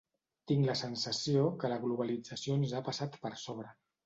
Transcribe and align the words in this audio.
Tinc 0.51 0.63
la 0.69 0.75
sensació 0.79 1.43
que 1.65 1.71
la 1.73 1.77
globalització 1.85 2.57
ens 2.63 2.75
ha 2.79 2.83
passat 2.89 3.21
per 3.29 3.35
sobre. 3.45 3.77